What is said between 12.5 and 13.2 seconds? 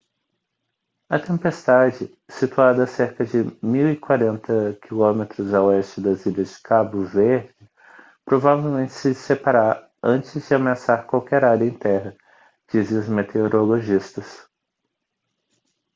dizem os